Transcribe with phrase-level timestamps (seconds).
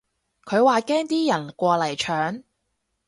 [0.45, 2.43] 佢話驚啲人過嚟搶